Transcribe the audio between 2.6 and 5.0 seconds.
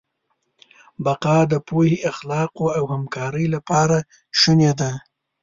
او همکارۍ له لارې شونې ده.